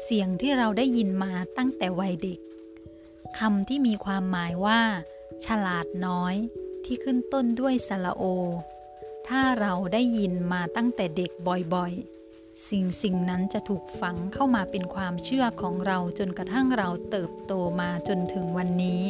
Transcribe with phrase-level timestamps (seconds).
[0.00, 2.38] เสียงที่เราได้ยินมาตั้งแต่วัยเด็ก
[3.38, 4.80] คำที่มีความหมายว่า
[5.46, 6.34] ฉลาดน้อย
[6.84, 8.22] ที่ขึ้นต้นด้วยสระโอ
[9.28, 11.30] ถ้าเราได้ยินมาตั้งแต่เด็ก
[11.74, 19.02] บ่อยๆ สิ่งสิ่งนั้นจะถูกฝังเข้ามาเป็นความเชื่อของเราจนกระทั่งเราเติบโตมาจนถึงวันนี้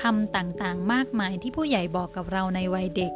[0.00, 3.12] คำต่างๆ มากมายที่ผู้ใหญ่บอกกับเราในวัยเด็ก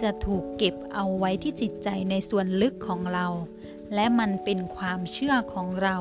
[0.00, 3.26] จะถูกเก็บเอาไว้ที่จิตใจในส่วนลึกของเรา
[3.94, 5.96] และมันเป็นความเชื่อของเรา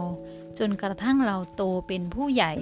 [0.60, 2.54] จนกระทั่งเราโตเป็นผู้ใหญ่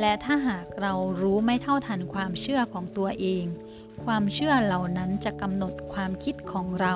[0.00, 3.44] และถ้าหากเรารู้ไม่เท่าทันความเชื่อของตัวเอง
[4.04, 6.94] ความเชื่อเหล่านั้นจะกำหนดความคิดของเรา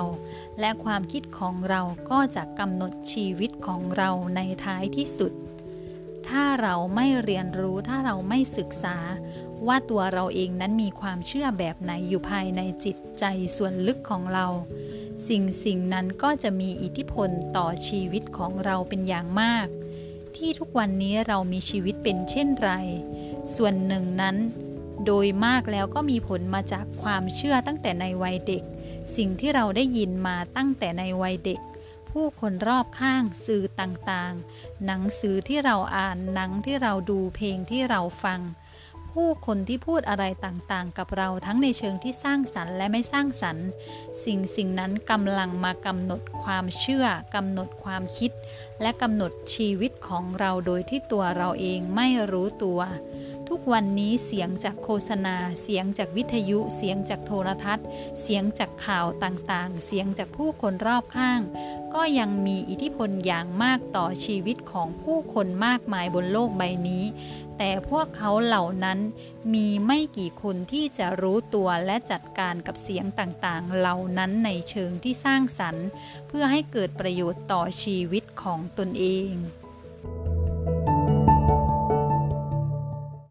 [0.59, 5.31] และความคิดของเราก็จะกำหนดชีวิตของเราในท้ายที่สุด
[6.27, 8.97] ถ้าเราไม่เรียนรู้ถ้าเราไม่ศึกษา
[9.67, 13.25] ว่าตัวเราเองนั้นมีความเชื่อแบบไหนอยู่ภายในจิตใจ
[13.57, 14.47] ส่วนลึกของเรา
[15.27, 19.67] สิ่งสิ่งนั้นก็จะมีอิทธิพลต่อชีวิตของเราเป็นอย่างมาก
[20.35, 22.71] ที่ทุกวันนี้เรามีชีวิตเป็นเช่นไร
[23.55, 24.37] ส่วนหนึ่งนั้น
[25.05, 28.63] โดยมากแล้วก็มีผลมาจากความเชื่อตั้งแต่ในวัยเด็ก
[29.15, 31.59] สิ่งที่เราได้ยินมาตั้งแต่ในวัยเด็ก
[32.09, 38.39] ผู้คนรอบข้างสื่อต่างๆ หนังสือที่เราอ่านหนังที่เราดูเพลงที่เราฟัง
[39.13, 43.67] ผู้คนที่พูดอะไรต่างๆ กับเราทั้งในเชิงที่สร้างสรรค์และไม่สร้างสรรค์
[44.25, 48.31] สิ่งสิ่งนั้นกำลังมากำหนดความเชื่อกำหนดความคิด
[48.81, 52.79] และกำหนดชีวิตของเราโดยที่ตัวเราเองไม่รู้ตัว
[53.55, 57.87] ทุกวันนี้เสียงจากโฆษณา เสียงจากวิทยุ เสียงจากโทรทัศน์
[58.21, 61.41] เสียงจากข่าวต่างๆ เสียงจากผู้คนรอบข้าง
[61.93, 67.05] ก็ยังมีอิทธิพลอย่างมากต่อชีวิตของผู้คนมากมายบนโลกใบนี้
[67.57, 68.99] แต่พวกเขาเหล่านั้น
[69.53, 75.87] มีไม่กี่คนที่จะรู้ตัวและจัดการกับเสียงต่างๆ เหล่านั้นในเชิงที่สร้างสรรค์
[76.27, 79.33] เพื่อให้เกิดประโยชน์ต่อชีวิตของตนเอง